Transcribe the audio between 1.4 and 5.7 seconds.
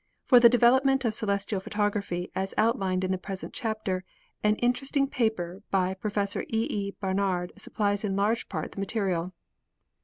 photography as outlined in the present chapter an interest ing paper